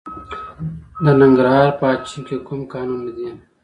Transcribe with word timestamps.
د 1.03 1.05
ننګرهار 1.21 1.69
په 1.79 1.85
اچین 1.93 2.21
کې 2.27 2.37
کوم 2.47 2.61
کانونه 2.73 3.09
دي؟ 3.17 3.29